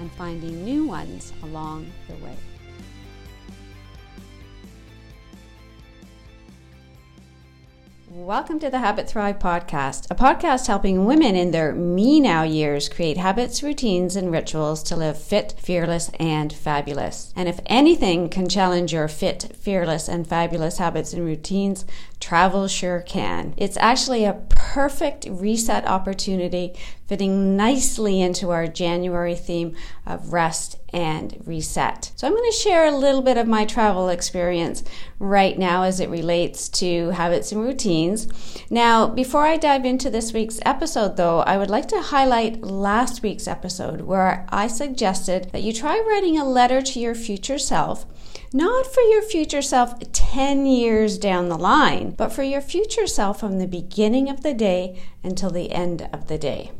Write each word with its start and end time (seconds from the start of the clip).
and 0.00 0.10
finding 0.12 0.64
new 0.64 0.86
ones 0.86 1.32
along 1.42 1.86
the 2.08 2.14
way. 2.24 2.36
Welcome 8.20 8.58
to 8.58 8.68
the 8.68 8.80
Habit 8.80 9.08
Thrive 9.08 9.38
podcast, 9.38 10.06
a 10.10 10.14
podcast 10.14 10.66
helping 10.66 11.06
women 11.06 11.34
in 11.34 11.52
their 11.52 11.74
me 11.74 12.20
now 12.20 12.42
years 12.42 12.86
create 12.86 13.16
habits, 13.16 13.62
routines, 13.62 14.14
and 14.14 14.30
rituals 14.30 14.82
to 14.84 14.96
live 14.96 15.18
fit, 15.18 15.54
fearless, 15.58 16.10
and 16.20 16.52
fabulous. 16.52 17.32
And 17.34 17.48
if 17.48 17.60
anything 17.64 18.28
can 18.28 18.46
challenge 18.46 18.92
your 18.92 19.08
fit, 19.08 19.56
fearless, 19.58 20.06
and 20.06 20.26
fabulous 20.26 20.76
habits 20.76 21.14
and 21.14 21.24
routines, 21.24 21.86
travel 22.20 22.68
sure 22.68 23.00
can. 23.00 23.54
It's 23.56 23.78
actually 23.78 24.26
a 24.26 24.42
perfect 24.50 25.26
reset 25.30 25.86
opportunity 25.86 26.74
fitting 27.06 27.56
nicely 27.56 28.20
into 28.20 28.50
our 28.50 28.66
January 28.66 29.34
theme 29.34 29.74
of 30.04 30.34
rest 30.34 30.76
and 30.92 31.42
reset. 31.44 32.12
So 32.16 32.26
I'm 32.26 32.34
going 32.34 32.50
to 32.50 32.56
share 32.56 32.86
a 32.86 32.96
little 32.96 33.22
bit 33.22 33.36
of 33.36 33.46
my 33.46 33.64
travel 33.64 34.08
experience 34.08 34.82
right 35.18 35.58
now 35.58 35.82
as 35.82 36.00
it 36.00 36.08
relates 36.08 36.68
to 36.68 37.10
habits 37.10 37.52
and 37.52 37.62
routines. 37.62 38.28
Now, 38.70 39.06
before 39.06 39.46
I 39.46 39.56
dive 39.56 39.84
into 39.84 40.10
this 40.10 40.32
week's 40.32 40.60
episode 40.64 41.16
though, 41.16 41.40
I 41.40 41.58
would 41.58 41.70
like 41.70 41.88
to 41.88 42.00
highlight 42.00 42.62
last 42.62 43.22
week's 43.22 43.48
episode 43.48 44.02
where 44.02 44.46
I 44.48 44.66
suggested 44.66 45.50
that 45.52 45.62
you 45.62 45.72
try 45.72 45.98
writing 45.98 46.38
a 46.38 46.44
letter 46.44 46.82
to 46.82 47.00
your 47.00 47.14
future 47.14 47.58
self 47.58 48.06
not 48.52 48.92
for 48.92 49.00
your 49.02 49.22
future 49.22 49.62
self 49.62 49.94
10 50.12 50.66
years 50.66 51.18
down 51.18 51.48
the 51.48 51.58
line, 51.58 52.10
but 52.10 52.32
for 52.32 52.42
your 52.42 52.60
future 52.60 53.06
self 53.06 53.38
from 53.38 53.58
the 53.58 53.68
beginning 53.68 54.28
of 54.28 54.42
the 54.42 54.54
day 54.54 55.00
until 55.22 55.50
the 55.50 55.70
end 55.70 56.08
of 56.12 56.26
the 56.26 56.38
day. 56.38 56.72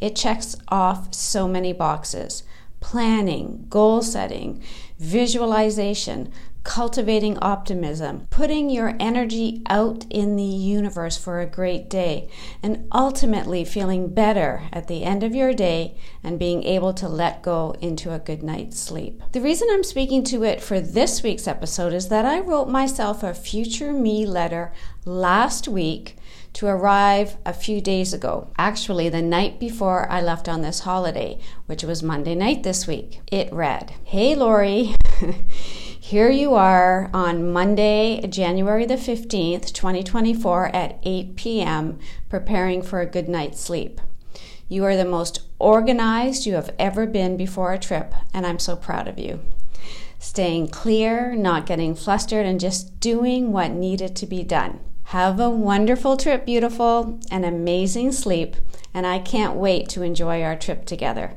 It 0.00 0.16
checks 0.16 0.56
off 0.68 1.12
so 1.14 1.46
many 1.46 1.72
boxes 1.74 2.42
planning, 2.80 3.66
goal 3.68 4.02
setting, 4.02 4.62
visualization, 4.98 6.32
cultivating 6.62 7.38
optimism, 7.38 8.26
putting 8.28 8.68
your 8.68 8.94
energy 9.00 9.62
out 9.68 10.04
in 10.10 10.36
the 10.36 10.42
universe 10.42 11.16
for 11.16 11.40
a 11.40 11.46
great 11.46 11.88
day, 11.88 12.28
and 12.62 12.86
ultimately 12.92 13.64
feeling 13.64 14.12
better 14.12 14.62
at 14.72 14.86
the 14.86 15.02
end 15.02 15.22
of 15.22 15.34
your 15.34 15.54
day 15.54 15.96
and 16.22 16.38
being 16.38 16.62
able 16.64 16.92
to 16.92 17.08
let 17.08 17.42
go 17.42 17.74
into 17.80 18.12
a 18.12 18.18
good 18.18 18.42
night's 18.42 18.78
sleep. 18.78 19.22
The 19.32 19.40
reason 19.40 19.68
I'm 19.70 19.84
speaking 19.84 20.22
to 20.24 20.44
it 20.44 20.60
for 20.60 20.80
this 20.80 21.22
week's 21.22 21.48
episode 21.48 21.94
is 21.94 22.08
that 22.08 22.26
I 22.26 22.40
wrote 22.40 22.68
myself 22.68 23.22
a 23.22 23.32
future 23.32 23.92
me 23.92 24.26
letter 24.26 24.72
last 25.06 25.66
week 25.66 26.16
to 26.54 26.66
arrive 26.66 27.36
a 27.46 27.52
few 27.52 27.80
days 27.80 28.12
ago, 28.12 28.50
actually, 28.58 29.08
the 29.08 29.22
night 29.22 29.60
before 29.60 30.10
I 30.10 30.20
left 30.20 30.48
on 30.48 30.62
this 30.62 30.80
holiday, 30.80 31.38
which 31.66 31.84
was 31.84 32.02
Monday 32.02 32.34
night 32.34 32.62
this 32.62 32.86
week. 32.86 33.20
It 33.30 33.52
read 33.52 33.92
Hey, 34.04 34.34
Lori. 34.34 34.94
Here 36.00 36.30
you 36.30 36.54
are 36.54 37.08
on 37.14 37.52
Monday, 37.52 38.20
January 38.26 38.84
the 38.84 38.96
15th, 38.96 39.72
2024, 39.72 40.74
at 40.74 40.98
8 41.04 41.36
p.m., 41.36 41.98
preparing 42.28 42.82
for 42.82 43.00
a 43.00 43.06
good 43.06 43.28
night's 43.28 43.60
sleep. 43.60 44.00
You 44.68 44.84
are 44.84 44.96
the 44.96 45.04
most 45.04 45.42
organized 45.58 46.46
you 46.46 46.54
have 46.54 46.74
ever 46.78 47.06
been 47.06 47.36
before 47.36 47.72
a 47.72 47.78
trip, 47.78 48.12
and 48.34 48.44
I'm 48.44 48.58
so 48.58 48.74
proud 48.76 49.08
of 49.08 49.18
you. 49.18 49.40
Staying 50.18 50.68
clear, 50.68 51.34
not 51.34 51.66
getting 51.66 51.94
flustered, 51.94 52.44
and 52.44 52.58
just 52.58 52.98
doing 53.00 53.52
what 53.52 53.70
needed 53.70 54.16
to 54.16 54.26
be 54.26 54.42
done. 54.42 54.80
Have 55.10 55.40
a 55.40 55.50
wonderful 55.50 56.16
trip, 56.16 56.46
beautiful, 56.46 57.18
and 57.32 57.44
amazing 57.44 58.12
sleep, 58.12 58.54
and 58.94 59.04
I 59.04 59.18
can't 59.18 59.56
wait 59.56 59.88
to 59.88 60.04
enjoy 60.04 60.40
our 60.40 60.54
trip 60.54 60.86
together. 60.86 61.32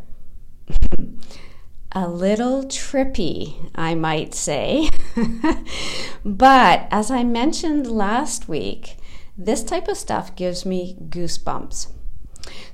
a 1.91 2.07
little 2.07 2.65
trippy, 2.65 3.71
I 3.73 3.95
might 3.95 4.35
say. 4.35 4.91
but 6.23 6.87
as 6.91 7.09
I 7.09 7.23
mentioned 7.23 7.87
last 7.87 8.47
week, 8.47 8.97
this 9.35 9.63
type 9.63 9.87
of 9.87 9.97
stuff 9.97 10.35
gives 10.35 10.67
me 10.67 10.95
goosebumps. 11.09 11.87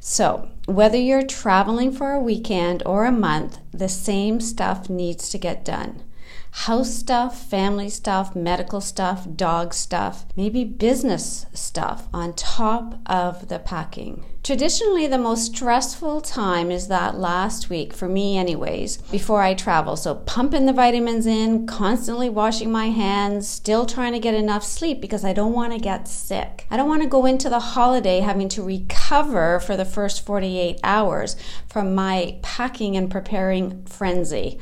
So, 0.02 0.50
whether 0.66 0.98
you're 0.98 1.26
traveling 1.26 1.94
for 1.94 2.12
a 2.12 2.20
weekend 2.20 2.84
or 2.86 3.06
a 3.06 3.12
month, 3.14 3.60
the 3.72 3.88
same 3.88 4.42
stuff 4.42 4.90
needs 4.90 5.30
to 5.30 5.38
get 5.38 5.64
done 5.64 6.04
house 6.52 6.94
stuff, 6.94 7.50
family 7.50 7.90
stuff, 7.90 8.36
medical 8.36 8.82
stuff, 8.82 9.28
dog 9.36 9.74
stuff, 9.74 10.26
maybe 10.36 10.64
business 10.64 11.46
stuff 11.54 12.08
on 12.14 12.34
top 12.34 13.00
of 13.06 13.48
the 13.48 13.60
packing. 13.60 14.26
Traditionally, 14.42 15.06
the 15.06 15.18
most 15.18 15.54
stressful 15.54 16.22
time 16.22 16.72
is 16.72 16.88
that 16.88 17.20
last 17.20 17.70
week, 17.70 17.94
for 17.94 18.08
me, 18.08 18.38
anyways, 18.38 18.98
before 18.98 19.44
I 19.44 19.54
travel. 19.54 19.96
So, 19.96 20.16
pumping 20.16 20.66
the 20.66 20.74
vitamins 20.74 21.28
in, 21.28 21.68
constantly 21.68 22.30
washing 22.30 22.72
my 22.72 22.88
hands, 22.88 23.48
still 23.48 23.86
trying 23.86 24.14
to 24.14 24.20
get 24.20 24.34
enough 24.34 24.64
sleep 24.64 25.02
because 25.02 25.26
I 25.26 25.34
don't 25.34 25.54
want 25.54 25.74
to 25.74 25.80
get 25.80 26.08
sick. 26.08 26.66
I 26.72 26.78
don't 26.78 26.88
want 26.88 27.04
to 27.04 27.10
go 27.10 27.26
into 27.26 27.50
the 27.50 27.60
holiday 27.60 28.22
having 28.22 28.50
to 28.50 28.64
recover 28.64 29.60
for 29.60 29.78
the 29.78 29.86
first 29.86 30.26
48 30.26 30.80
hours 30.84 31.36
from 31.68 31.94
my 31.94 32.40
packing 32.42 32.96
and 32.96 33.12
preparing 33.12 33.86
frenzy 33.86 34.58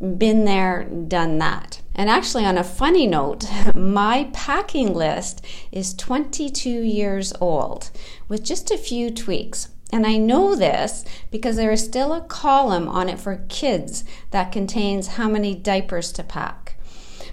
been 0.00 0.44
there, 0.44 0.84
done 0.84 1.38
that. 1.38 1.80
And 1.94 2.08
actually, 2.08 2.44
on 2.44 2.56
a 2.56 2.64
funny 2.64 3.06
note, 3.06 3.44
my 3.74 4.30
packing 4.32 4.94
list 4.94 5.44
is 5.72 5.94
22 5.94 6.70
years 6.70 7.32
old 7.40 7.90
with 8.28 8.44
just 8.44 8.70
a 8.70 8.78
few 8.78 9.10
tweaks. 9.10 9.68
And 9.90 10.06
I 10.06 10.18
know 10.18 10.54
this 10.54 11.04
because 11.30 11.56
there 11.56 11.72
is 11.72 11.82
still 11.82 12.12
a 12.12 12.20
column 12.20 12.88
on 12.88 13.08
it 13.08 13.18
for 13.18 13.44
kids 13.48 14.04
that 14.30 14.52
contains 14.52 15.08
how 15.08 15.28
many 15.28 15.54
diapers 15.54 16.12
to 16.12 16.22
pack. 16.22 16.76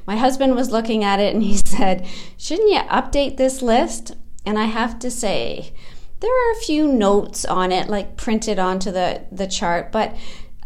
My 0.08 0.18
husband 0.18 0.56
was 0.56 0.72
looking 0.72 1.03
at 1.03 1.20
it 1.20 1.34
and 1.34 1.44
he 1.44 1.58
said, 1.66 2.08
Shouldn't 2.38 2.72
you 2.72 2.80
update 2.80 3.38
this 3.38 3.62
list? 3.62 4.16
And 4.46 4.58
I 4.58 4.66
have 4.66 5.00
to 5.00 5.12
say, 5.12 5.74
there 6.22 6.32
are 6.32 6.53
a 6.53 6.62
few 6.62 6.88
notes 6.88 7.46
on 7.46 7.72
it, 7.72 7.90
like 7.90 8.16
printed 8.16 8.58
onto 8.58 8.92
the, 8.92 9.24
the 9.32 9.47
chart, 9.47 9.92
but 9.92 10.16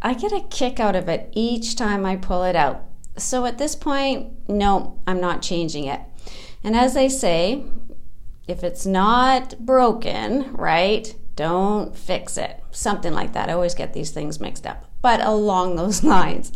I 0.01 0.13
get 0.13 0.31
a 0.31 0.41
kick 0.49 0.79
out 0.79 0.95
of 0.95 1.09
it 1.09 1.29
each 1.33 1.75
time 1.75 2.05
I 2.05 2.15
pull 2.15 2.43
it 2.43 2.55
out. 2.55 2.85
So 3.17 3.45
at 3.45 3.57
this 3.57 3.75
point, 3.75 4.49
no, 4.49 4.99
I'm 5.05 5.19
not 5.19 5.41
changing 5.41 5.85
it. 5.85 6.01
And 6.63 6.75
as 6.75 6.95
I 6.95 7.07
say, 7.07 7.65
if 8.47 8.63
it's 8.63 8.85
not 8.85 9.59
broken, 9.59 10.53
right, 10.53 11.13
don't 11.35 11.95
fix 11.95 12.37
it. 12.37 12.61
Something 12.71 13.13
like 13.13 13.33
that. 13.33 13.49
I 13.49 13.53
always 13.53 13.75
get 13.75 13.93
these 13.93 14.11
things 14.11 14.39
mixed 14.39 14.65
up, 14.65 14.89
but 15.01 15.21
along 15.21 15.75
those 15.75 16.03
lines. 16.15 16.51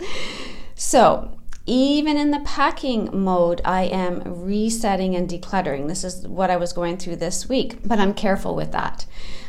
So, 0.75 1.37
even 1.65 2.17
in 2.17 2.31
the 2.31 2.41
packing 2.41 3.09
mode, 3.13 3.61
I 3.63 3.83
am 3.83 4.21
resetting 4.25 5.15
and 5.15 5.29
decluttering. 5.29 5.87
This 5.87 6.03
is 6.03 6.27
what 6.27 6.49
I 6.49 6.57
was 6.57 6.73
going 6.73 6.97
through 6.97 7.17
this 7.17 7.47
week, 7.47 7.77
but 7.85 7.99
I'm 7.99 8.13
careful 8.13 8.55
with 8.55 8.73
that. 8.73 9.05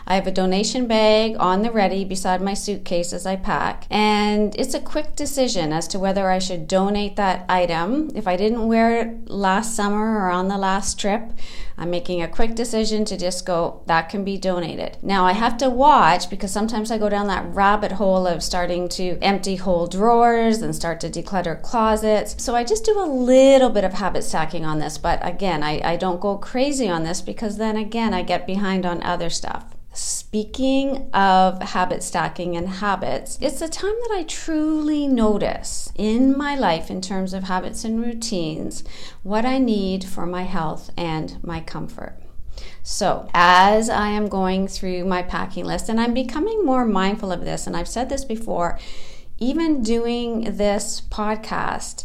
I 0.07 0.17
have 0.17 0.27
a 0.27 0.33
donation 0.33 0.87
bag 0.87 1.37
on 1.39 1.63
the 1.63 1.71
ready 1.71 2.05
beside 2.05 2.43
my 2.43 2.53
suitcase 2.53 3.15
as 3.15 3.25
I 3.25 3.37
pack, 3.37 3.87
and 3.89 4.55
it's 4.59 4.75
a 4.75 4.81
quick 4.81 5.17
decision 5.17 5.73
as 5.73 5.89
to 5.89 5.99
whether 5.99 6.31
I 6.31 6.39
should 6.39 6.69
donate 6.69 7.17
that 7.17 7.47
item. 7.49 8.11
If 8.15 8.29
I 8.29 8.37
didn't 8.37 8.69
wear 8.69 9.01
it 9.01 9.31
last 9.31 9.75
summer 9.75 10.19
or 10.19 10.31
on 10.31 10.49
the 10.49 10.59
last 10.59 11.01
trip, 11.01 11.33
I'm 11.79 11.91
making 11.91 12.23
a 12.23 12.29
quick 12.29 12.55
decision 12.55 13.05
to 13.07 13.17
just 13.17 13.47
go, 13.47 13.83
that 13.87 14.11
can 14.11 14.25
be 14.25 14.37
donated. 14.37 14.99
Now 15.03 15.25
I 15.25 15.33
have 15.33 15.57
to 15.59 15.71
watch 15.71 16.29
because 16.29 16.53
sometimes 16.53 16.91
I 16.91 16.99
go 16.99 17.09
down 17.09 17.27
that 17.29 17.47
rabbit 17.55 17.93
hole 17.93 18.27
of 18.27 18.43
starting 18.43 18.89
to 18.91 19.19
empty 19.23 19.57
whole 19.57 19.87
drawers 19.87 20.63
and 20.63 20.75
start 20.75 21.01
to 21.01 21.11
declutter 21.11 21.61
closets. 21.61 22.43
So 22.43 22.55
I 22.55 22.63
just 22.63 22.85
do 22.85 23.01
a 23.01 23.09
little 23.09 23.71
bit 23.71 23.85
of 23.85 23.95
habit 23.95 24.23
stacking 24.23 24.65
on 24.65 24.79
this, 24.79 24.99
but 24.99 25.19
again, 25.27 25.63
I, 25.63 25.81
I 25.83 25.97
don't 25.97 26.21
go 26.21 26.37
crazy 26.37 26.89
on 26.89 27.05
this 27.05 27.21
because 27.21 27.57
then 27.57 27.77
again, 27.77 28.13
I 28.13 28.23
get 28.23 28.47
behind 28.47 28.87
on 28.87 29.03
other 29.03 29.31
stuff. 29.31 29.65
Speaking 29.95 31.09
of 31.13 31.63
habit 31.63 32.03
stacking 32.03 32.57
and 32.57 32.69
habits, 32.69 33.39
it's 33.41 33.63
a 33.63 33.69
time 33.69 33.95
that 34.03 34.11
I 34.13 34.25
truly 34.25 35.07
notice 35.07 35.93
in 35.95 36.37
my 36.37 36.57
life 36.57 36.91
in 36.91 37.01
terms 37.01 37.33
of 37.33 37.45
habits 37.45 37.85
and 37.85 38.03
routines 38.03 38.83
what 39.23 39.45
I 39.45 39.59
need 39.59 40.03
for 40.03 40.27
my 40.27 40.43
health 40.43 40.91
and 40.97 41.39
my 41.45 41.61
comfort. 41.61 42.19
So, 42.83 43.29
as 43.33 43.89
I 43.89 44.09
am 44.09 44.29
going 44.29 44.67
through 44.67 45.05
my 45.05 45.23
packing 45.23 45.65
list, 45.65 45.89
and 45.89 46.01
I'm 46.01 46.13
becoming 46.13 46.65
more 46.65 46.85
mindful 46.85 47.31
of 47.31 47.45
this, 47.45 47.65
and 47.65 47.77
I've 47.77 47.89
said 47.89 48.09
this 48.09 48.25
before, 48.25 48.81
even 49.39 49.83
doing 49.85 50.57
this 50.57 51.03
podcast, 51.03 52.05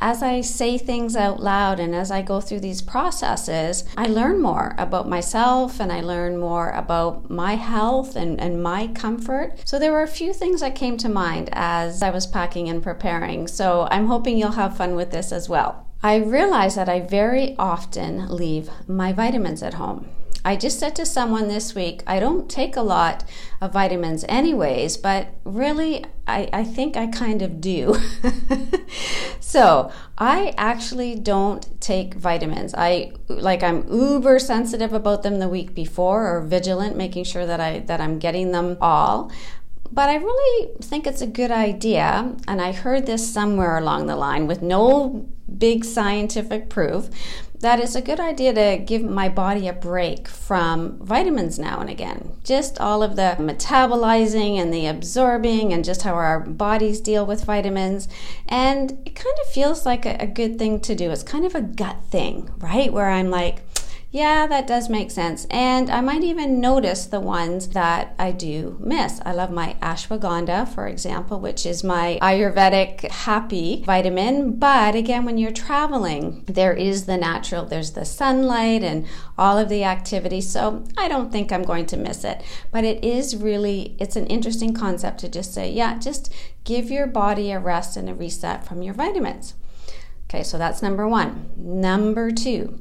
as 0.00 0.22
I 0.22 0.40
say 0.40 0.78
things 0.78 1.14
out 1.14 1.40
loud 1.40 1.78
and 1.78 1.94
as 1.94 2.10
I 2.10 2.22
go 2.22 2.40
through 2.40 2.60
these 2.60 2.80
processes, 2.80 3.84
I 3.96 4.06
learn 4.06 4.40
more 4.40 4.74
about 4.78 5.08
myself 5.08 5.78
and 5.78 5.92
I 5.92 6.00
learn 6.00 6.38
more 6.38 6.70
about 6.70 7.30
my 7.30 7.56
health 7.56 8.16
and, 8.16 8.40
and 8.40 8.62
my 8.62 8.88
comfort. 8.88 9.60
So 9.64 9.78
there 9.78 9.92
were 9.92 10.02
a 10.02 10.08
few 10.08 10.32
things 10.32 10.60
that 10.62 10.74
came 10.74 10.96
to 10.98 11.08
mind 11.08 11.50
as 11.52 12.02
I 12.02 12.10
was 12.10 12.26
packing 12.26 12.68
and 12.68 12.82
preparing. 12.82 13.46
So 13.46 13.86
I'm 13.90 14.06
hoping 14.06 14.38
you'll 14.38 14.52
have 14.52 14.76
fun 14.76 14.96
with 14.96 15.10
this 15.10 15.32
as 15.32 15.48
well. 15.48 15.86
I 16.02 16.16
realize 16.16 16.76
that 16.76 16.88
I 16.88 17.00
very 17.00 17.54
often 17.58 18.34
leave 18.34 18.70
my 18.88 19.12
vitamins 19.12 19.62
at 19.62 19.74
home. 19.74 20.08
I 20.44 20.56
just 20.56 20.78
said 20.78 20.96
to 20.96 21.04
someone 21.04 21.48
this 21.48 21.74
week, 21.74 22.02
I 22.06 22.18
don't 22.18 22.50
take 22.50 22.76
a 22.76 22.82
lot 22.82 23.24
of 23.60 23.72
vitamins 23.72 24.24
anyways, 24.28 24.96
but 24.96 25.34
really, 25.44 26.04
I, 26.26 26.48
I 26.52 26.64
think 26.64 26.96
I 26.96 27.08
kind 27.08 27.42
of 27.42 27.60
do. 27.60 27.96
so 29.40 29.92
I 30.16 30.54
actually 30.56 31.14
don't 31.14 31.80
take 31.80 32.14
vitamins. 32.14 32.74
I 32.76 33.12
like 33.28 33.62
I'm 33.62 33.86
uber 33.92 34.38
sensitive 34.38 34.92
about 34.92 35.22
them 35.22 35.40
the 35.40 35.48
week 35.48 35.74
before 35.74 36.34
or 36.34 36.40
vigilant, 36.40 36.96
making 36.96 37.24
sure 37.24 37.44
that 37.44 37.60
I 37.60 37.80
that 37.80 38.00
I'm 38.00 38.18
getting 38.18 38.52
them 38.52 38.78
all. 38.80 39.30
But 39.92 40.08
I 40.08 40.16
really 40.16 40.70
think 40.80 41.06
it's 41.06 41.20
a 41.20 41.26
good 41.26 41.50
idea, 41.50 42.36
and 42.46 42.60
I 42.62 42.72
heard 42.72 43.06
this 43.06 43.28
somewhere 43.28 43.76
along 43.76 44.06
the 44.06 44.14
line 44.16 44.46
with 44.46 44.62
no 44.62 45.28
big 45.58 45.84
scientific 45.84 46.68
proof 46.68 47.08
that 47.60 47.78
it's 47.78 47.94
a 47.94 48.00
good 48.00 48.18
idea 48.18 48.54
to 48.54 48.82
give 48.82 49.02
my 49.02 49.28
body 49.28 49.68
a 49.68 49.72
break 49.72 50.26
from 50.26 50.98
vitamins 50.98 51.58
now 51.58 51.78
and 51.78 51.90
again. 51.90 52.32
Just 52.42 52.80
all 52.80 53.02
of 53.02 53.16
the 53.16 53.36
metabolizing 53.38 54.56
and 54.56 54.72
the 54.72 54.86
absorbing, 54.86 55.72
and 55.72 55.84
just 55.84 56.02
how 56.02 56.14
our 56.14 56.40
bodies 56.40 57.00
deal 57.02 57.26
with 57.26 57.44
vitamins. 57.44 58.08
And 58.48 58.92
it 59.04 59.14
kind 59.14 59.36
of 59.42 59.52
feels 59.52 59.84
like 59.84 60.06
a, 60.06 60.16
a 60.20 60.26
good 60.26 60.58
thing 60.58 60.80
to 60.80 60.94
do. 60.94 61.10
It's 61.10 61.22
kind 61.22 61.44
of 61.44 61.54
a 61.54 61.60
gut 61.60 61.98
thing, 62.10 62.50
right? 62.58 62.90
Where 62.90 63.10
I'm 63.10 63.30
like, 63.30 63.62
yeah, 64.12 64.48
that 64.48 64.66
does 64.66 64.88
make 64.88 65.12
sense. 65.12 65.46
And 65.50 65.88
I 65.88 66.00
might 66.00 66.24
even 66.24 66.60
notice 66.60 67.06
the 67.06 67.20
ones 67.20 67.68
that 67.68 68.12
I 68.18 68.32
do 68.32 68.76
miss. 68.80 69.20
I 69.24 69.32
love 69.32 69.52
my 69.52 69.76
ashwagandha, 69.80 70.68
for 70.68 70.88
example, 70.88 71.38
which 71.38 71.64
is 71.64 71.84
my 71.84 72.18
Ayurvedic 72.20 73.08
happy 73.08 73.84
vitamin. 73.86 74.56
But 74.56 74.96
again, 74.96 75.24
when 75.24 75.38
you're 75.38 75.52
traveling, 75.52 76.42
there 76.46 76.72
is 76.72 77.06
the 77.06 77.16
natural, 77.16 77.64
there's 77.64 77.92
the 77.92 78.04
sunlight 78.04 78.82
and 78.82 79.06
all 79.38 79.56
of 79.56 79.68
the 79.68 79.84
activity. 79.84 80.40
So 80.40 80.84
I 80.98 81.06
don't 81.06 81.30
think 81.30 81.52
I'm 81.52 81.62
going 81.62 81.86
to 81.86 81.96
miss 81.96 82.24
it. 82.24 82.42
But 82.72 82.82
it 82.82 83.04
is 83.04 83.36
really, 83.36 83.94
it's 84.00 84.16
an 84.16 84.26
interesting 84.26 84.74
concept 84.74 85.20
to 85.20 85.28
just 85.28 85.54
say, 85.54 85.70
yeah, 85.70 85.98
just 85.98 86.34
give 86.64 86.90
your 86.90 87.06
body 87.06 87.52
a 87.52 87.60
rest 87.60 87.96
and 87.96 88.08
a 88.08 88.14
reset 88.14 88.66
from 88.66 88.82
your 88.82 88.94
vitamins. 88.94 89.54
Okay, 90.30 90.44
so 90.44 90.58
that's 90.58 90.80
number 90.80 91.08
one. 91.08 91.50
Number 91.56 92.30
two, 92.30 92.78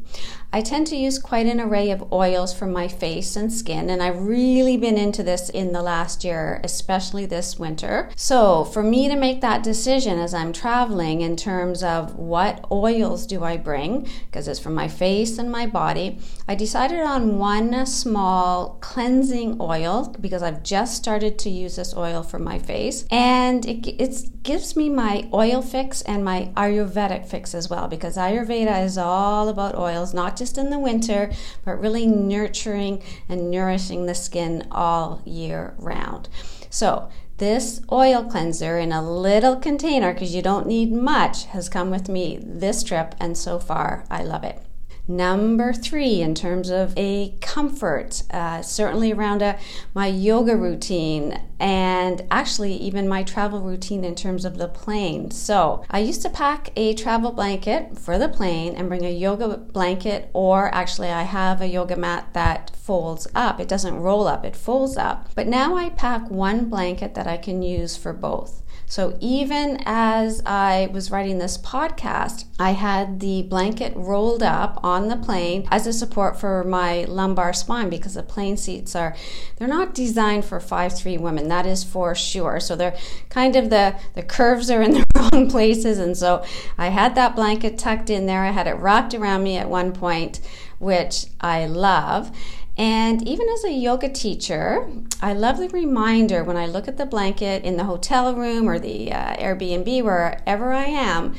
I 0.52 0.62
tend 0.62 0.88
to 0.88 0.96
use 0.96 1.20
quite 1.20 1.46
an 1.46 1.62
array 1.62 1.92
of 1.92 2.12
oils 2.12 2.56
for 2.56 2.66
my 2.66 2.88
face 2.88 3.36
and 3.36 3.54
skin, 3.54 3.88
and 3.88 4.02
I've 4.02 4.20
really 4.20 4.78
been 4.78 4.98
into 4.98 5.22
this 5.22 5.48
in 5.48 5.74
the 5.74 5.84
last 5.84 6.24
year, 6.24 6.60
especially 6.64 7.28
this 7.28 7.60
winter. 7.60 8.10
So, 8.16 8.64
for 8.64 8.82
me 8.82 9.08
to 9.10 9.16
make 9.16 9.42
that 9.42 9.62
decision 9.62 10.18
as 10.18 10.34
I'm 10.34 10.52
traveling 10.52 11.22
in 11.22 11.36
terms 11.36 11.84
of 11.84 12.16
what 12.16 12.66
oils 12.72 13.28
do 13.28 13.44
I 13.44 13.58
bring, 13.58 14.08
because 14.26 14.48
it's 14.48 14.60
for 14.60 14.72
my 14.72 14.88
face 14.88 15.38
and 15.38 15.52
my 15.52 15.68
body, 15.68 16.18
I 16.48 16.56
decided 16.56 17.02
on 17.02 17.38
one 17.38 17.86
small 17.86 18.80
cleansing 18.82 19.58
oil 19.62 20.16
because 20.20 20.42
I've 20.42 20.64
just 20.64 20.98
started 20.98 21.38
to 21.40 21.50
use 21.52 21.76
this 21.76 21.96
oil 21.96 22.24
for 22.24 22.40
my 22.40 22.58
face, 22.58 23.06
and 23.12 23.68
it, 23.68 24.30
gives 24.42 24.76
me 24.76 24.90
my 24.90 25.30
oil 25.32 25.62
fix 25.62 26.02
and 26.04 26.26
my 26.26 26.50
Ayurvedic 26.56 27.24
fix 27.28 27.54
as 27.54 27.70
well, 27.70 27.88
because 27.88 28.18
Ayurveda 28.18 28.84
is 28.84 28.98
all 28.98 29.48
about 29.48 29.76
oils, 29.76 30.12
not 30.12 30.36
just 30.40 30.58
in 30.58 30.70
the 30.70 30.80
winter, 30.80 31.32
but 31.64 31.80
really 31.80 32.08
nurturing 32.08 33.04
and 33.28 33.52
nourishing 33.52 34.06
the 34.06 34.16
skin 34.16 34.66
all 34.72 35.22
year 35.26 35.76
round. 35.78 36.30
So, 36.70 37.10
this 37.38 37.82
oil 37.92 38.24
cleanser 38.24 38.78
in 38.78 38.92
a 38.92 39.02
little 39.02 39.56
container, 39.56 40.14
because 40.14 40.36
you 40.36 40.42
don't 40.42 40.68
need 40.68 40.92
much, 40.92 41.46
has 41.46 41.70
come 41.70 41.90
with 41.90 42.10
me 42.10 42.40
this 42.42 42.84
trip, 42.84 43.16
and 43.20 43.38
so 43.38 43.60
far 43.60 44.04
I 44.10 44.24
love 44.24 44.44
it. 44.44 44.62
Number 45.10 45.74
three, 45.74 46.22
in 46.22 46.36
terms 46.36 46.70
of 46.70 46.94
a 46.96 47.34
comfort, 47.42 48.22
uh, 48.30 48.62
certainly 48.62 49.12
around 49.12 49.42
a, 49.42 49.56
uh, 49.56 49.60
my 49.96 50.06
yoga 50.06 50.56
routine 50.56 51.42
and 51.60 52.22
actually 52.30 52.76
even 52.76 53.08
my 53.08 53.24
travel 53.24 53.60
routine 53.60 54.06
in 54.06 54.14
terms 54.14 54.46
of 54.46 54.60
the 54.60 54.68
plane. 54.68 55.32
So 55.32 55.84
I 55.90 55.98
used 55.98 56.22
to 56.22 56.30
pack 56.30 56.72
a 56.76 56.94
travel 56.94 57.32
blanket 57.32 57.98
for 57.98 58.20
the 58.20 58.30
plane 58.30 58.76
and 58.76 58.88
bring 58.88 59.04
a 59.04 59.12
yoga 59.12 59.58
blanket, 59.58 60.30
or 60.32 60.74
actually, 60.76 61.10
I 61.10 61.24
have 61.24 61.60
a 61.60 61.68
yoga 61.68 61.96
mat 61.96 62.28
that 62.34 62.76
folds 62.76 63.28
up. 63.34 63.60
It 63.60 63.68
doesn't 63.68 64.00
roll 64.00 64.28
up, 64.28 64.46
it 64.46 64.56
folds 64.56 64.96
up. 64.96 65.30
But 65.34 65.48
now 65.48 65.76
I 65.76 65.90
pack 65.90 66.30
one 66.30 66.70
blanket 66.70 67.16
that 67.16 67.26
I 67.26 67.38
can 67.38 67.64
use 67.64 67.98
for 67.98 68.14
both. 68.14 68.62
So 68.90 69.16
even 69.22 69.78
as 69.86 70.42
I 70.48 70.90
was 70.92 71.12
writing 71.12 71.38
this 71.38 71.60
podcast, 71.60 72.46
I 72.58 72.72
had 72.72 73.20
the 73.20 73.44
blanket 73.44 73.94
rolled 73.96 74.42
up 74.42 74.80
on 74.84 75.10
the 75.10 75.16
plane 75.16 75.68
as 75.70 75.86
a 75.86 75.94
support 75.94 76.40
for 76.40 76.64
my 76.64 77.04
lumbar 77.04 77.54
spine 77.54 77.92
because 77.92 78.16
the 78.16 78.24
plane 78.24 78.58
seats 78.58 78.96
are 78.96 79.16
they're 79.58 79.68
not 79.68 79.94
designed 79.94 80.44
for 80.44 80.60
5'3 80.60 81.20
women. 81.20 81.50
That 81.50 81.68
is 81.68 81.84
for 81.84 82.16
sure. 82.16 82.60
So 82.60 82.76
they're 82.76 82.98
kind 83.30 83.56
of 83.56 83.70
the 83.70 83.96
the 84.16 84.24
curves 84.24 84.72
are 84.72 84.82
in 84.82 84.94
the 84.96 85.06
wrong 85.16 85.48
places 85.52 86.00
and 86.00 86.18
so 86.18 86.44
I 86.76 86.88
had 86.88 87.14
that 87.14 87.36
blanket 87.36 87.78
tucked 87.78 88.10
in 88.10 88.26
there. 88.26 88.44
I 88.44 88.50
had 88.50 88.66
it 88.66 88.74
wrapped 88.74 89.14
around 89.14 89.44
me 89.44 89.56
at 89.58 89.70
one 89.70 89.94
point, 89.94 90.40
which 90.80 91.28
I 91.40 91.68
love. 91.68 92.36
And 92.80 93.28
even 93.28 93.50
as 93.50 93.66
a 93.66 93.74
yoga 93.74 94.08
teacher, 94.08 94.90
I 95.22 95.34
love 95.34 95.58
the 95.58 95.68
reminder 95.68 96.46
when 96.46 96.56
I 96.56 96.66
look 96.66 96.88
at 96.88 96.96
the 96.96 97.06
blanket 97.06 97.66
in 97.66 97.76
the 97.76 97.84
hotel 97.84 98.34
room 98.34 98.70
or 98.70 98.80
the 98.80 99.12
uh, 99.12 99.36
Airbnb, 99.36 100.02
wherever 100.02 100.72
I 100.72 100.86
am, 100.86 101.36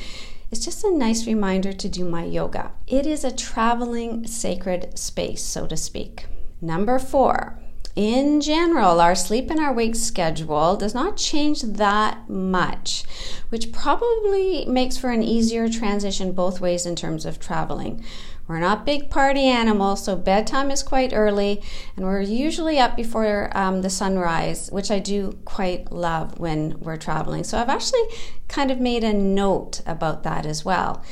it's 0.50 0.62
just 0.62 0.84
a 0.84 0.94
nice 0.94 1.26
reminder 1.26 1.72
to 1.72 1.88
do 1.88 2.04
my 2.04 2.24
yoga. 2.24 2.72
It 2.86 3.06
is 3.06 3.24
a 3.24 3.34
traveling 3.34 4.26
sacred 4.26 4.98
space, 4.98 5.42
so 5.42 5.66
to 5.66 5.78
speak. 5.78 6.26
Number 6.60 6.98
four, 6.98 7.58
in 7.96 8.40
general, 8.40 9.00
our 9.00 9.14
sleep 9.14 9.50
and 9.50 9.58
our 9.58 9.72
wake 9.72 9.96
schedule 9.96 10.76
does 10.76 10.94
not 10.94 11.16
change 11.16 11.62
that 11.62 12.28
much, 12.28 13.04
which 13.48 13.72
probably 13.72 14.64
makes 14.66 14.96
for 14.96 15.10
an 15.10 15.22
easier 15.22 15.68
transition 15.68 16.32
both 16.32 16.60
ways 16.60 16.86
in 16.86 16.94
terms 16.94 17.26
of 17.26 17.40
traveling. 17.40 18.04
We're 18.46 18.58
not 18.58 18.84
big 18.84 19.10
party 19.10 19.44
animals, 19.44 20.04
so 20.04 20.16
bedtime 20.16 20.72
is 20.72 20.82
quite 20.82 21.12
early, 21.12 21.62
and 21.94 22.04
we're 22.04 22.20
usually 22.20 22.80
up 22.80 22.96
before 22.96 23.50
um, 23.56 23.82
the 23.82 23.90
sunrise, 23.90 24.68
which 24.72 24.90
I 24.90 24.98
do 24.98 25.38
quite 25.44 25.92
love 25.92 26.40
when 26.40 26.80
we're 26.80 26.96
traveling. 26.96 27.44
So 27.44 27.58
I've 27.58 27.68
actually 27.68 28.02
kind 28.48 28.72
of 28.72 28.80
made 28.80 29.04
a 29.04 29.12
note 29.12 29.82
about 29.86 30.24
that 30.24 30.46
as 30.46 30.64
well. 30.64 31.04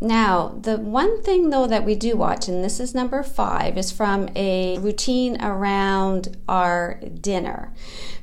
Now, 0.00 0.58
the 0.60 0.76
one 0.76 1.22
thing 1.22 1.48
though 1.48 1.66
that 1.66 1.84
we 1.84 1.94
do 1.94 2.16
watch, 2.16 2.48
and 2.48 2.62
this 2.62 2.80
is 2.80 2.94
number 2.94 3.22
five, 3.22 3.78
is 3.78 3.90
from 3.90 4.28
a 4.36 4.78
routine 4.78 5.40
around 5.40 6.36
our 6.48 7.00
dinner. 7.20 7.72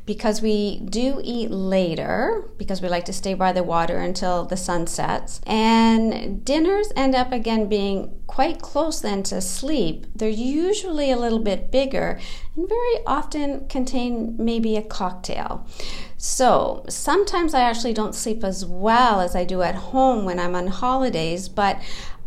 Because 0.06 0.42
we 0.42 0.82
do 0.82 1.22
eat 1.24 1.50
later, 1.50 2.50
because 2.58 2.82
we 2.82 2.90
like 2.90 3.06
to 3.06 3.14
stay 3.14 3.34
by 3.34 3.54
the 3.54 3.64
water 3.64 3.98
until 3.98 4.44
the 4.44 4.58
sun 4.58 4.86
sets. 4.86 5.40
And 5.48 6.44
dinners 6.44 6.92
end 6.96 7.16
up 7.16 7.32
again 7.32 7.70
being 7.70 8.14
quite 8.28 8.62
close 8.62 9.00
then 9.00 9.24
to 9.24 9.40
sleep. 9.40 10.06
They're 10.14 10.30
usually 10.30 11.10
a 11.10 11.18
little 11.18 11.40
bit 11.40 11.72
bigger 11.72 12.20
and 12.56 12.68
very 12.68 13.06
often 13.08 13.68
contain 13.68 14.36
maybe 14.38 14.76
a 14.76 14.82
cocktail. 14.82 15.66
So 16.26 16.86
sometimes 16.88 17.54
I 17.54 17.64
actually 17.64 17.94
don't 17.94 18.16
sleep 18.16 18.46
as 18.46 18.66
well 18.66 19.20
as 19.20 19.36
I 19.36 19.44
do 19.44 19.62
at 19.62 19.76
home 19.76 20.24
when 20.24 20.40
I'm 20.40 20.56
on 20.56 20.68
holidays, 20.68 21.50
but 21.50 21.82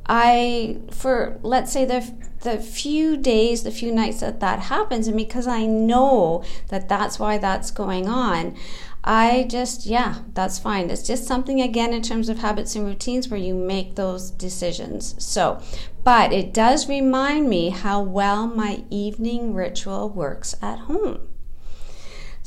I, 0.04 0.80
for 0.90 1.38
let's 1.42 1.72
say 1.72 1.86
the 1.86 2.14
the 2.42 2.58
few 2.58 3.16
days, 3.16 3.62
the 3.62 3.70
few 3.70 3.90
nights 3.90 4.20
that 4.20 4.40
that 4.40 4.58
happens, 4.60 5.08
and 5.08 5.16
because 5.16 5.46
I 5.46 5.64
know 5.64 6.44
that 6.68 6.90
that's 6.90 7.18
why 7.18 7.38
that's 7.38 7.70
going 7.70 8.06
on, 8.06 8.54
I 9.02 9.46
just, 9.48 9.86
yeah, 9.86 10.16
that's 10.34 10.58
fine. 10.58 10.90
It's 10.90 11.02
just 11.02 11.24
something, 11.24 11.62
again, 11.62 11.94
in 11.94 12.02
terms 12.02 12.28
of 12.28 12.40
habits 12.40 12.76
and 12.76 12.84
routines 12.84 13.30
where 13.30 13.40
you 13.40 13.54
make 13.54 13.94
those 13.94 14.30
decisions. 14.30 15.14
So, 15.18 15.62
but 16.04 16.34
it 16.34 16.52
does 16.52 16.86
remind 16.86 17.48
me 17.48 17.70
how 17.70 18.02
well 18.02 18.46
my 18.46 18.84
evening 18.90 19.54
ritual 19.54 20.10
works 20.10 20.54
at 20.60 20.80
home. 20.80 21.20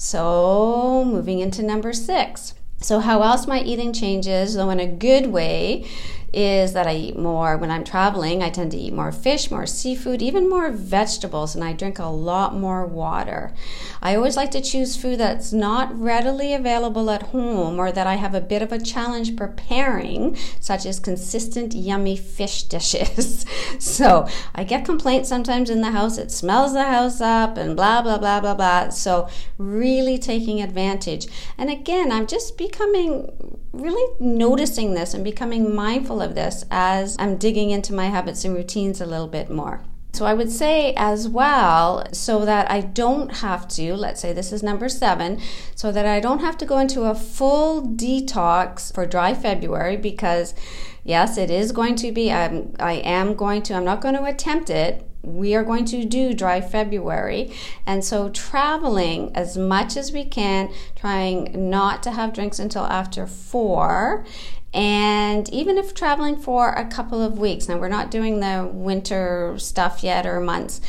So, 0.01 1.03
moving 1.03 1.39
into 1.39 1.61
number 1.61 1.91
six. 1.91 2.53
So, 2.77 3.01
how 3.01 3.21
else 3.21 3.47
my 3.47 3.59
eating 3.59 3.91
changes, 3.91 4.53
though 4.55 4.69
in 4.69 4.79
a 4.79 4.87
good 4.87 5.27
way, 5.27 5.89
is 6.33 6.73
that 6.73 6.87
I 6.87 6.95
eat 6.95 7.17
more 7.17 7.57
when 7.57 7.71
I'm 7.71 7.83
traveling. 7.83 8.43
I 8.43 8.49
tend 8.49 8.71
to 8.71 8.77
eat 8.77 8.93
more 8.93 9.11
fish, 9.11 9.49
more 9.49 9.65
seafood, 9.65 10.21
even 10.21 10.49
more 10.49 10.71
vegetables, 10.71 11.55
and 11.55 11.63
I 11.63 11.73
drink 11.73 11.99
a 11.99 12.05
lot 12.05 12.55
more 12.55 12.85
water. 12.85 13.53
I 14.01 14.15
always 14.15 14.37
like 14.37 14.51
to 14.51 14.61
choose 14.61 14.95
food 14.95 15.19
that's 15.19 15.51
not 15.51 15.97
readily 15.99 16.53
available 16.53 17.09
at 17.09 17.23
home 17.23 17.79
or 17.79 17.91
that 17.91 18.07
I 18.07 18.15
have 18.15 18.35
a 18.35 18.41
bit 18.41 18.61
of 18.61 18.71
a 18.71 18.79
challenge 18.79 19.35
preparing, 19.35 20.37
such 20.59 20.85
as 20.85 20.99
consistent, 20.99 21.73
yummy 21.73 22.15
fish 22.15 22.63
dishes. 22.69 23.45
so 23.79 24.27
I 24.53 24.63
get 24.63 24.85
complaints 24.85 25.29
sometimes 25.29 25.69
in 25.69 25.81
the 25.81 25.91
house, 25.91 26.17
it 26.17 26.31
smells 26.31 26.73
the 26.73 26.85
house 26.85 27.21
up 27.21 27.57
and 27.57 27.75
blah, 27.75 28.01
blah, 28.01 28.17
blah, 28.17 28.39
blah, 28.39 28.55
blah. 28.55 28.89
So 28.89 29.27
really 29.57 30.17
taking 30.17 30.61
advantage. 30.61 31.27
And 31.57 31.69
again, 31.69 32.11
I'm 32.11 32.27
just 32.27 32.57
becoming 32.57 33.59
really 33.71 34.15
noticing 34.19 34.93
this 34.93 35.13
and 35.13 35.23
becoming 35.23 35.75
mindful 35.75 36.18
of 36.21 36.35
this 36.35 36.65
as 36.69 37.15
I'm 37.19 37.37
digging 37.37 37.71
into 37.71 37.93
my 37.93 38.07
habits 38.07 38.45
and 38.45 38.55
routines 38.55 39.01
a 39.01 39.05
little 39.05 39.27
bit 39.27 39.49
more. 39.49 39.81
So 40.11 40.25
I 40.25 40.33
would 40.33 40.51
say 40.51 40.93
as 40.97 41.29
well, 41.29 42.05
so 42.11 42.43
that 42.43 42.69
I 42.69 42.81
don't 42.81 43.37
have 43.37 43.67
to, 43.69 43.93
let's 43.95 44.19
say 44.19 44.33
this 44.33 44.51
is 44.51 44.63
number 44.63 44.89
seven, 44.89 45.39
so 45.75 45.91
that 45.91 46.05
I 46.05 46.19
don't 46.19 46.39
have 46.39 46.57
to 46.57 46.65
go 46.65 46.79
into 46.79 47.03
a 47.03 47.15
full 47.15 47.83
detox 47.83 48.93
for 48.93 49.05
dry 49.05 49.33
February 49.33 49.97
because 49.97 50.55
yes, 51.03 51.37
it 51.37 51.49
is 51.49 51.71
going 51.71 51.95
to 51.95 52.11
be, 52.11 52.31
I'm, 52.31 52.73
I 52.79 52.93
am 52.93 53.35
going 53.35 53.61
to, 53.63 53.75
I'm 53.75 53.85
not 53.85 54.01
going 54.01 54.15
to 54.15 54.25
attempt 54.25 54.69
it. 54.69 55.05
We 55.21 55.53
are 55.53 55.63
going 55.63 55.85
to 55.85 56.05
do 56.05 56.33
dry 56.33 56.61
February. 56.61 57.53
And 57.85 58.03
so 58.03 58.29
traveling 58.29 59.35
as 59.35 59.57
much 59.57 59.95
as 59.95 60.11
we 60.11 60.25
can, 60.25 60.73
trying 60.95 61.69
not 61.69 62.01
to 62.03 62.11
have 62.11 62.33
drinks 62.33 62.57
until 62.57 62.85
after 62.85 63.27
four 63.27 64.25
and 64.73 65.49
even 65.49 65.77
if 65.77 65.93
traveling 65.93 66.37
for 66.37 66.71
a 66.73 66.85
couple 66.85 67.21
of 67.21 67.39
weeks, 67.39 67.67
now 67.67 67.77
we're 67.77 67.89
not 67.89 68.11
doing 68.11 68.39
the 68.39 68.69
winter 68.71 69.55
stuff 69.57 70.03
yet 70.03 70.27
or 70.27 70.39
months, 70.39 70.79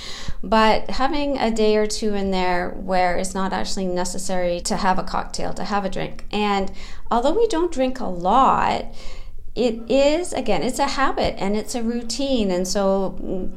but 0.42 0.90
having 0.90 1.38
a 1.38 1.50
day 1.50 1.76
or 1.76 1.86
two 1.86 2.14
in 2.14 2.30
there 2.30 2.70
where 2.70 3.16
it's 3.16 3.34
not 3.34 3.52
actually 3.52 3.86
necessary 3.86 4.60
to 4.60 4.76
have 4.76 4.98
a 4.98 5.02
cocktail, 5.02 5.54
to 5.54 5.64
have 5.64 5.84
a 5.84 5.88
drink. 5.88 6.26
And 6.30 6.70
although 7.10 7.32
we 7.32 7.46
don't 7.48 7.72
drink 7.72 8.00
a 8.00 8.06
lot, 8.06 8.86
it 9.54 9.90
is, 9.90 10.32
again, 10.34 10.62
it's 10.62 10.78
a 10.78 10.86
habit 10.86 11.36
and 11.38 11.56
it's 11.56 11.74
a 11.74 11.82
routine. 11.82 12.50
And 12.50 12.68
so 12.68 13.50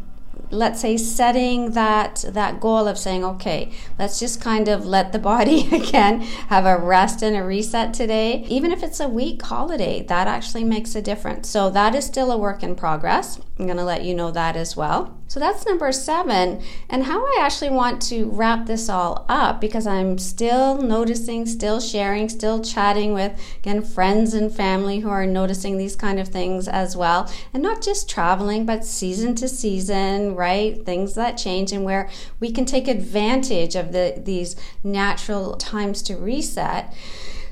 let's 0.50 0.82
say 0.82 0.98
setting 0.98 1.72
that 1.72 2.24
that 2.30 2.60
goal 2.60 2.88
of 2.88 2.98
saying 2.98 3.24
okay 3.24 3.72
let's 3.98 4.20
just 4.20 4.40
kind 4.40 4.68
of 4.68 4.86
let 4.86 5.12
the 5.12 5.20
body 5.20 5.68
again 5.76 6.22
have 6.22 6.66
a 6.66 6.78
rest 6.78 7.22
and 7.22 7.36
a 7.36 7.44
reset 7.44 7.94
today. 7.94 8.46
Even 8.48 8.72
if 8.72 8.84
it's 8.84 9.00
a 9.00 9.08
week 9.08 9.42
holiday 9.42 10.04
that 10.04 10.28
actually 10.28 10.64
makes 10.64 10.96
a 10.96 11.02
difference. 11.02 11.50
So 11.50 11.70
that 11.72 11.96
is 11.96 12.06
still 12.06 12.32
a 12.32 12.38
work 12.38 12.64
in 12.64 12.76
progress. 12.76 13.40
I'm 13.58 13.66
going 13.66 13.78
to 13.78 13.84
let 13.84 14.04
you 14.04 14.14
know 14.14 14.32
that 14.32 14.56
as 14.56 14.76
well 14.76 15.18
so 15.34 15.40
that's 15.40 15.66
number 15.66 15.92
seven. 15.92 16.62
And 16.88 17.06
how 17.06 17.26
I 17.26 17.40
actually 17.42 17.72
want 17.72 18.04
to 18.04 18.26
wrap 18.26 18.68
this 18.68 18.88
all 18.88 19.26
up 19.28 19.60
because 19.60 19.88
I'm 19.88 20.20
still 20.20 20.80
noticing, 20.80 21.48
still 21.48 21.80
sharing, 21.80 22.30
still 22.30 22.62
chatting 22.62 23.14
with, 23.14 23.32
again, 23.58 23.82
friends 23.82 24.36
and 24.36 24.54
family 24.54 25.00
who 25.00 25.10
are 25.10 25.26
noticing 25.26 25.80
these 25.80 25.96
kind 25.96 26.20
of 26.20 26.28
things 26.28 26.68
as 26.68 26.96
well. 26.96 27.34
And 27.52 27.64
not 27.64 27.82
just 27.82 28.08
traveling, 28.08 28.68
but 28.68 28.86
season 28.86 29.34
to 29.38 29.48
season, 29.48 30.36
right? 30.36 30.86
Things 30.86 31.16
that 31.16 31.36
change 31.36 31.72
and 31.72 31.84
where 31.84 32.12
we 32.40 32.52
can 32.52 32.66
take 32.66 32.88
advantage 32.88 33.74
of 33.74 33.92
the, 33.92 34.22
these 34.24 34.56
natural 34.84 35.56
times 35.56 36.04
to 36.04 36.16
reset. 36.16 36.94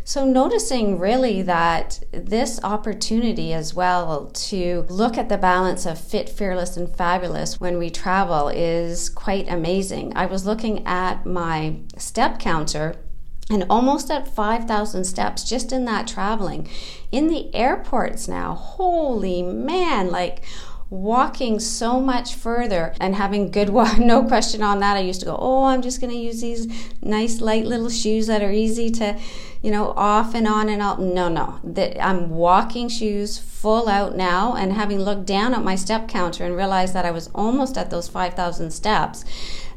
So, 0.03 0.25
noticing 0.25 0.97
really 0.97 1.41
that 1.43 2.03
this 2.11 2.59
opportunity 2.63 3.53
as 3.53 3.73
well 3.73 4.27
to 4.27 4.85
look 4.89 5.17
at 5.17 5.29
the 5.29 5.37
balance 5.37 5.85
of 5.85 5.99
fit, 5.99 6.27
fearless, 6.27 6.75
and 6.75 6.93
fabulous 6.93 7.59
when 7.59 7.77
we 7.77 7.89
travel 7.89 8.49
is 8.49 9.09
quite 9.09 9.47
amazing. 9.47 10.13
I 10.15 10.25
was 10.25 10.45
looking 10.45 10.85
at 10.87 11.25
my 11.25 11.75
step 11.97 12.39
counter 12.39 12.95
and 13.49 13.65
almost 13.69 14.09
at 14.09 14.33
5,000 14.33 15.03
steps 15.03 15.43
just 15.43 15.71
in 15.71 15.85
that 15.85 16.07
traveling. 16.07 16.69
In 17.11 17.27
the 17.27 17.53
airports 17.53 18.27
now, 18.27 18.53
holy 18.53 19.43
man, 19.43 20.09
like 20.09 20.43
walking 20.91 21.57
so 21.57 22.01
much 22.01 22.35
further 22.35 22.93
and 22.99 23.15
having 23.15 23.49
good 23.49 23.69
walk 23.69 23.97
no 23.97 24.23
question 24.23 24.61
on 24.61 24.79
that. 24.81 24.97
I 24.97 24.99
used 24.99 25.21
to 25.21 25.25
go 25.25 25.37
oh 25.39 25.63
i'm 25.63 25.81
just 25.81 26.01
going 26.01 26.11
to 26.11 26.17
use 26.17 26.41
these 26.41 26.67
nice 27.01 27.39
light 27.39 27.65
little 27.65 27.89
shoes 27.89 28.27
that 28.27 28.43
are 28.43 28.51
easy 28.51 28.91
to 28.91 29.17
you 29.61 29.71
know 29.71 29.93
off 29.95 30.35
and 30.35 30.45
on 30.45 30.67
and 30.67 30.81
out 30.81 30.99
no 30.99 31.29
no. 31.29 31.59
That 31.63 32.03
i'm 32.03 32.29
walking 32.29 32.89
shoes 32.89 33.37
full 33.37 33.87
out 33.87 34.17
now 34.17 34.53
and 34.55 34.73
having 34.73 34.99
looked 34.99 35.25
down 35.25 35.53
at 35.53 35.63
my 35.63 35.75
step 35.75 36.09
counter 36.09 36.43
and 36.43 36.57
realized 36.57 36.93
that 36.93 37.05
i 37.05 37.11
was 37.11 37.29
almost 37.33 37.77
at 37.77 37.89
those 37.89 38.09
5000 38.09 38.71
steps 38.71 39.23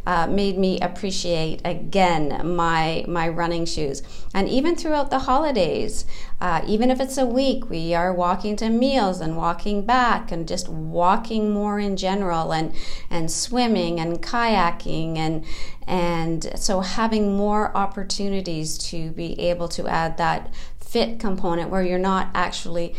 uh, 0.06 0.26
made 0.26 0.58
me 0.58 0.78
appreciate 0.80 1.60
again 1.64 2.54
my 2.56 3.04
my 3.08 3.28
running 3.28 3.64
shoes. 3.64 4.02
And 4.34 4.48
even 4.48 4.76
throughout 4.76 5.10
the 5.10 5.20
holidays, 5.20 6.04
uh, 6.40 6.62
even 6.66 6.90
if 6.90 7.00
it's 7.00 7.16
a 7.16 7.26
week, 7.26 7.70
we 7.70 7.94
are 7.94 8.12
walking 8.12 8.56
to 8.56 8.68
meals 8.68 9.20
and 9.20 9.36
walking 9.36 9.86
back 9.86 10.30
and 10.30 10.46
just 10.46 10.68
walking 10.68 11.52
more 11.52 11.78
in 11.78 11.96
general 11.96 12.52
and 12.52 12.74
and 13.10 13.30
swimming 13.30 13.98
and 13.98 14.22
kayaking 14.22 15.16
and 15.16 15.44
and 15.86 16.52
so 16.54 16.80
having 16.80 17.36
more 17.36 17.76
opportunities 17.76 18.78
to 18.78 19.10
be 19.12 19.38
able 19.38 19.68
to 19.68 19.86
add 19.86 20.16
that 20.16 20.52
fit 20.80 21.18
component 21.18 21.70
where 21.70 21.82
you're 21.82 21.98
not 21.98 22.30
actually 22.34 22.94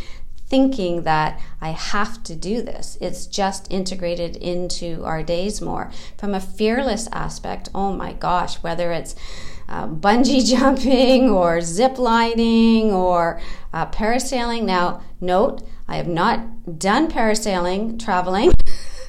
thinking 0.47 1.03
that 1.03 1.39
I 1.59 1.69
have 1.69 2.23
to 2.23 2.35
do 2.35 2.61
this. 2.61 2.97
It's 3.01 3.25
just 3.25 3.71
integrated 3.71 4.35
into 4.35 5.03
our 5.03 5.23
days 5.23 5.61
more. 5.61 5.91
From 6.17 6.33
a 6.33 6.39
fearless 6.39 7.07
aspect, 7.11 7.69
oh 7.73 7.93
my 7.93 8.13
gosh, 8.13 8.57
whether 8.57 8.91
it's 8.91 9.15
uh, 9.67 9.87
bungee 9.87 10.45
jumping 10.49 11.29
or 11.29 11.61
zip 11.61 11.97
lining 11.97 12.91
or 12.91 13.41
uh, 13.73 13.87
parasailing. 13.87 14.63
Now, 14.63 15.01
note, 15.19 15.63
I 15.87 15.97
have 15.97 16.07
not 16.07 16.79
done 16.79 17.11
parasailing 17.11 17.99
traveling. 17.99 18.51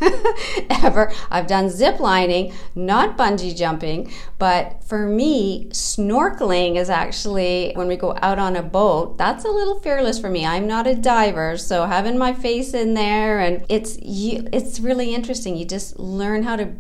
ever. 0.71 1.13
I've 1.31 1.47
done 1.47 1.71
zip 1.71 2.01
lining, 2.01 2.53
not 2.75 3.17
bungee 3.17 3.57
jumping, 3.57 4.13
but 4.39 4.83
for 4.85 5.07
me, 5.07 5.67
snorkeling 5.71 6.77
is 6.77 6.91
actually 6.91 7.73
when 7.75 7.89
we 7.89 7.97
go 7.97 8.17
out 8.23 8.39
on 8.39 8.57
a 8.57 8.63
boat, 8.63 9.19
that's 9.19 9.45
a 9.45 9.51
little 9.51 9.81
fearless 9.81 10.19
for 10.19 10.31
me. 10.31 10.47
I'm 10.47 10.67
not 10.67 10.87
a 10.87 10.95
diver, 10.95 11.57
so 11.57 11.87
having 11.87 12.19
my 12.19 12.33
face 12.33 12.75
in 12.75 12.95
there 12.95 13.41
and 13.41 13.65
it's 13.69 13.99
you, 14.01 14.49
it's 14.53 14.81
really 14.81 15.15
interesting. 15.15 15.57
You 15.57 15.65
just 15.65 15.99
learn 15.99 16.43
how 16.43 16.57
to 16.57 16.73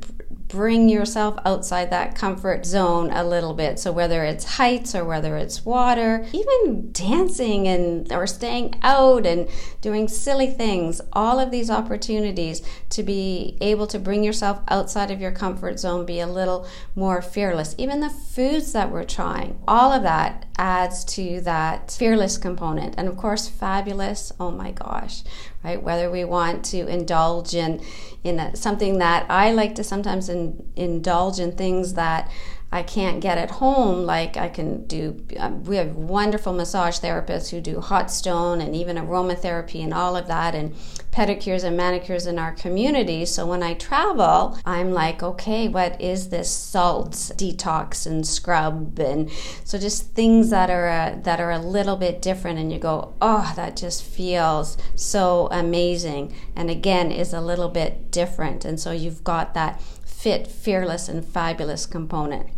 bring 0.48 0.88
yourself 0.88 1.38
outside 1.44 1.90
that 1.90 2.14
comfort 2.14 2.64
zone 2.64 3.10
a 3.10 3.24
little 3.24 3.54
bit. 3.54 3.78
So 3.78 3.92
whether 3.92 4.24
it's 4.24 4.56
heights 4.56 4.94
or 4.94 5.04
whether 5.04 5.36
it's 5.36 5.64
water, 5.64 6.26
even 6.32 6.92
dancing 6.92 7.66
and 7.66 8.12
or 8.12 8.26
staying 8.26 8.78
out 8.82 9.26
and 9.26 9.48
doing 9.80 10.08
silly 10.08 10.48
things, 10.48 11.00
all 11.12 11.38
of 11.38 11.50
these 11.50 11.70
opportunities 11.70 12.62
to 12.90 13.02
be 13.02 13.56
able 13.60 13.86
to 13.88 13.98
bring 13.98 14.22
yourself 14.22 14.60
outside 14.68 15.10
of 15.10 15.20
your 15.20 15.32
comfort 15.32 15.80
zone, 15.80 16.06
be 16.06 16.20
a 16.20 16.26
little 16.26 16.66
more 16.94 17.20
fearless. 17.20 17.74
Even 17.78 18.00
the 18.00 18.10
foods 18.10 18.72
that 18.72 18.90
we're 18.90 19.04
trying, 19.04 19.58
all 19.66 19.92
of 19.92 20.02
that 20.02 20.45
adds 20.58 21.04
to 21.04 21.40
that 21.42 21.90
fearless 21.90 22.38
component. 22.38 22.94
And 22.96 23.08
of 23.08 23.16
course, 23.16 23.48
fabulous. 23.48 24.32
Oh 24.40 24.50
my 24.50 24.72
gosh, 24.72 25.22
right? 25.62 25.82
Whether 25.82 26.10
we 26.10 26.24
want 26.24 26.64
to 26.66 26.86
indulge 26.86 27.54
in 27.54 27.82
in 28.24 28.40
a, 28.40 28.56
something 28.56 28.98
that 28.98 29.30
I 29.30 29.52
like 29.52 29.74
to 29.76 29.84
sometimes 29.84 30.28
in, 30.28 30.66
indulge 30.74 31.38
in 31.38 31.52
things 31.52 31.94
that 31.94 32.30
I 32.72 32.82
can't 32.82 33.20
get 33.20 33.38
at 33.38 33.52
home. 33.52 34.04
Like 34.04 34.36
I 34.36 34.48
can 34.48 34.86
do, 34.86 35.24
um, 35.38 35.64
we 35.64 35.76
have 35.76 35.94
wonderful 35.94 36.52
massage 36.52 36.98
therapists 36.98 37.50
who 37.50 37.60
do 37.60 37.80
hot 37.80 38.10
stone 38.10 38.60
and 38.60 38.74
even 38.74 38.96
aromatherapy 38.96 39.82
and 39.82 39.94
all 39.94 40.16
of 40.16 40.26
that, 40.26 40.54
and 40.54 40.74
pedicures 41.12 41.64
and 41.64 41.76
manicures 41.76 42.26
in 42.26 42.38
our 42.38 42.52
community. 42.52 43.24
So 43.24 43.46
when 43.46 43.62
I 43.62 43.74
travel, 43.74 44.58
I'm 44.66 44.92
like, 44.92 45.22
okay, 45.22 45.68
what 45.68 45.98
is 46.00 46.28
this 46.28 46.50
salt 46.50 47.12
detox 47.12 48.04
and 48.04 48.26
scrub, 48.26 48.98
and 48.98 49.30
so 49.64 49.78
just 49.78 50.12
things 50.12 50.50
that 50.50 50.68
are 50.68 50.88
a, 50.88 51.20
that 51.22 51.40
are 51.40 51.52
a 51.52 51.58
little 51.58 51.96
bit 51.96 52.20
different, 52.20 52.58
and 52.58 52.72
you 52.72 52.78
go, 52.78 53.14
oh, 53.22 53.52
that 53.56 53.76
just 53.76 54.02
feels 54.02 54.76
so 54.94 55.48
amazing, 55.50 56.34
and 56.54 56.68
again 56.68 57.10
is 57.10 57.32
a 57.32 57.40
little 57.40 57.68
bit 57.68 58.10
different, 58.10 58.64
and 58.64 58.78
so 58.78 58.90
you've 58.90 59.24
got 59.24 59.54
that 59.54 59.80
fit, 60.26 60.48
fearless, 60.48 61.08
and 61.08 61.24
fabulous 61.24 61.86
component. 61.86 62.48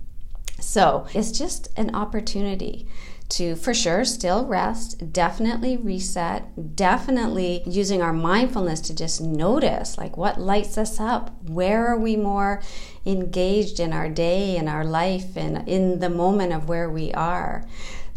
So 0.59 1.07
it's 1.13 1.31
just 1.31 1.69
an 1.77 1.95
opportunity 1.95 2.89
to, 3.29 3.57
for 3.57 3.75
sure, 3.75 4.07
still 4.07 4.47
rest, 4.47 5.13
definitely 5.13 5.77
reset, 5.77 6.75
definitely 6.75 7.63
using 7.67 8.01
our 8.01 8.15
mindfulness 8.15 8.81
to 8.81 8.95
just 8.95 9.21
notice 9.21 9.99
like 9.99 10.17
what 10.17 10.41
lights 10.41 10.79
us 10.79 10.99
up, 10.99 11.43
where 11.45 11.87
are 11.87 11.99
we 11.99 12.17
more 12.17 12.63
engaged 13.05 13.81
in 13.81 13.93
our 13.93 14.09
day, 14.09 14.57
in 14.57 14.67
our 14.67 14.83
life, 14.83 15.37
and 15.37 15.69
in 15.69 15.99
the 15.99 16.09
moment 16.09 16.55
of 16.55 16.71
where 16.71 16.89
we 16.89 17.13
are. 17.13 17.67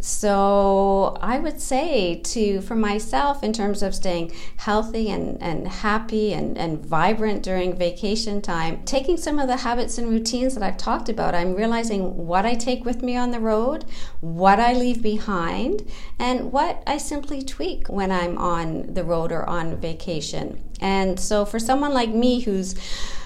So 0.01 1.15
I 1.21 1.37
would 1.37 1.61
say 1.61 2.21
to 2.23 2.59
for 2.61 2.75
myself 2.75 3.43
in 3.43 3.53
terms 3.53 3.83
of 3.83 3.93
staying 3.93 4.31
healthy 4.57 5.11
and, 5.11 5.41
and 5.41 5.67
happy 5.67 6.33
and, 6.33 6.57
and 6.57 6.83
vibrant 6.83 7.43
during 7.43 7.75
vacation 7.75 8.41
time, 8.41 8.83
taking 8.83 9.15
some 9.15 9.37
of 9.37 9.47
the 9.47 9.57
habits 9.57 9.99
and 9.99 10.09
routines 10.09 10.55
that 10.55 10.63
I've 10.63 10.77
talked 10.77 11.07
about, 11.07 11.35
I'm 11.35 11.53
realizing 11.53 12.25
what 12.25 12.47
I 12.47 12.55
take 12.55 12.83
with 12.83 13.03
me 13.03 13.15
on 13.15 13.29
the 13.29 13.39
road, 13.39 13.85
what 14.21 14.59
I 14.59 14.73
leave 14.73 15.03
behind, 15.03 15.87
and 16.17 16.51
what 16.51 16.81
I 16.87 16.97
simply 16.97 17.43
tweak 17.43 17.87
when 17.87 18.11
I'm 18.11 18.39
on 18.39 18.95
the 18.95 19.03
road 19.03 19.31
or 19.31 19.47
on 19.47 19.77
vacation. 19.77 20.63
And 20.79 21.19
so 21.19 21.45
for 21.45 21.59
someone 21.59 21.93
like 21.93 22.09
me 22.09 22.41
who's 22.41 22.73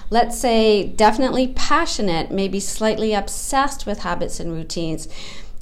let's 0.08 0.38
say 0.38 0.86
definitely 0.86 1.48
passionate, 1.48 2.30
maybe 2.30 2.60
slightly 2.60 3.12
obsessed 3.12 3.86
with 3.86 4.00
habits 4.00 4.38
and 4.38 4.52
routines, 4.52 5.08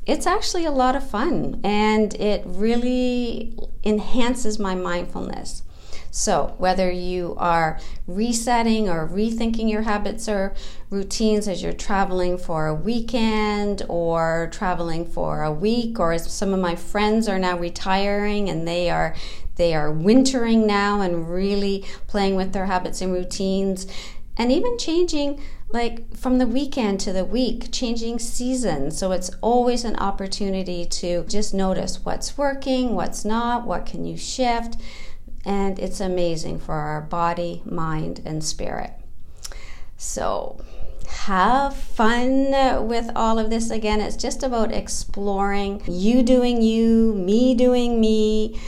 it's 0.06 0.26
actually 0.26 0.64
a 0.64 0.70
lot 0.70 0.96
of 0.96 1.08
fun 1.08 1.61
and 1.64 2.14
it 2.14 2.42
really 2.44 3.56
enhances 3.84 4.58
my 4.58 4.75
mindfulness. 4.75 5.62
So, 6.11 6.54
whether 6.58 6.92
you 6.92 7.34
are 7.38 7.80
resetting 8.06 8.88
or 8.88 9.08
rethinking 9.08 9.68
your 9.68 9.82
habits 9.82 10.28
or 10.28 10.54
routines 10.88 11.49
as 11.49 11.61
you're 11.61 11.73
traveling 11.73 12.38
for 12.38 12.68
a 12.68 12.75
weekend 12.75 13.82
or 13.88 14.49
traveling 14.52 15.06
for 15.06 15.42
a 15.42 15.50
week, 15.50 15.99
or 15.99 16.12
as 16.12 16.32
some 16.32 16.54
of 16.54 16.61
my 16.61 16.76
friends 16.76 17.26
are 17.26 17.40
now 17.40 17.58
retiring 17.58 18.49
and 18.49 18.66
they 18.66 18.90
are 18.90 19.16
they 19.56 19.75
are 19.75 19.90
wintering 19.90 20.68
now 20.68 21.00
and 21.00 21.28
really 21.28 21.84
playing 22.06 22.37
with 22.37 22.52
their 22.52 22.66
habits 22.66 23.00
and 23.00 23.12
routines 23.12 23.88
and 24.37 24.52
even 24.52 24.78
changing 24.78 25.40
like 25.75 26.16
from 26.16 26.38
the 26.38 26.47
weekend 26.47 27.00
to 27.00 27.12
the 27.12 27.25
week, 27.25 27.73
changing 27.73 28.21
seasons. 28.21 28.97
So 28.97 29.11
it's 29.11 29.31
always 29.40 29.85
an 29.85 29.97
opportunity 29.97 30.87
to 30.87 31.25
just 31.25 31.52
notice 31.52 32.04
what's 32.04 32.38
working, 32.38 32.95
what's 32.95 33.25
not, 33.25 33.66
what 33.66 33.85
can 33.85 34.04
you 34.04 34.16
shift. 34.16 34.76
And 35.45 35.81
it's 35.81 35.99
amazing 35.99 36.61
for 36.61 36.75
our 36.75 37.00
body, 37.00 37.61
mind, 37.64 38.23
and 38.25 38.45
spirit. 38.45 38.93
So 39.97 40.64
have 41.09 41.76
fun 41.76 42.87
with 42.87 43.11
all 43.16 43.40
of 43.40 43.50
this. 43.50 43.71
Again, 43.71 44.00
it's 44.00 44.16
just 44.16 44.45
about 44.45 44.71
exploring 44.71 45.83
you 45.88 46.23
doing 46.23 46.62
you, 46.62 47.14
me 47.14 47.52
doing 47.57 48.00
me, 48.00 48.61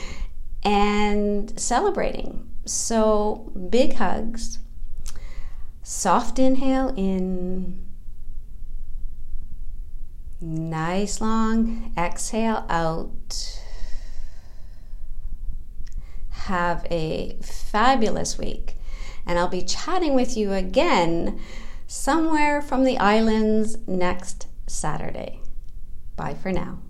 and 0.65 1.59
celebrating. 1.59 2.49
So, 2.65 3.53
big 3.71 3.95
hugs 3.95 4.59
Soft 5.89 6.41
inhale 6.41 6.93
in. 6.97 7.81
Nice 10.41 11.21
long 11.21 11.93
exhale 11.97 12.67
out. 12.69 13.63
Have 16.31 16.89
a 16.91 17.37
fabulous 17.41 18.37
week. 18.37 18.75
And 19.25 19.39
I'll 19.39 19.47
be 19.47 19.63
chatting 19.63 20.17
with 20.17 20.37
you 20.37 20.53
again 20.53 21.39
somewhere 21.87 22.61
from 22.61 22.83
the 22.83 22.99
islands 22.99 23.79
next 23.87 24.49
Saturday. 24.67 25.39
Bye 26.17 26.35
for 26.35 26.51
now. 26.51 26.81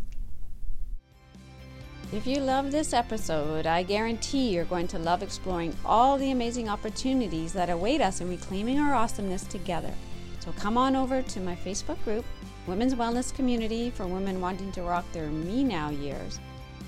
If 2.12 2.25
you 2.25 2.38
love 2.40 2.70
this 2.70 2.92
episode, 2.92 3.66
I 3.66 3.82
guarantee 3.82 4.50
you're 4.50 4.64
going 4.64 4.86
to 4.88 4.98
love 4.98 5.25
exploring 5.25 5.75
all 5.84 6.16
the 6.16 6.30
amazing 6.30 6.68
opportunities 6.68 7.52
that 7.54 7.68
await 7.68 8.00
us 8.00 8.20
in 8.20 8.28
reclaiming 8.28 8.78
our 8.78 8.94
awesomeness 8.94 9.42
together. 9.42 9.92
So 10.38 10.52
come 10.52 10.78
on 10.78 10.94
over 10.94 11.20
to 11.20 11.40
my 11.40 11.56
Facebook 11.56 12.02
group, 12.04 12.25
Women's 12.68 12.94
Wellness 12.94 13.34
Community 13.34 13.90
for 13.90 14.06
women 14.06 14.40
wanting 14.40 14.70
to 14.72 14.82
rock 14.82 15.04
their 15.10 15.26
me 15.26 15.64
now 15.64 15.90
years, 15.90 16.38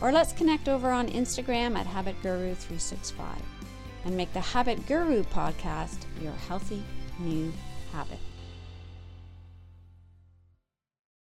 or 0.01 0.13
let's 0.13 0.33
connect 0.33 0.69
over 0.69 0.89
on 0.89 1.09
Instagram 1.09 1.77
at 1.77 1.87
Habit 1.87 2.15
Guru 2.23 2.55
365 2.55 3.27
and 4.05 4.17
make 4.17 4.33
the 4.33 4.41
Habit 4.41 4.87
Guru 4.87 5.25
podcast 5.25 6.05
your 6.23 6.33
healthy 6.33 6.85
new 7.19 7.53
habit. 7.93 8.21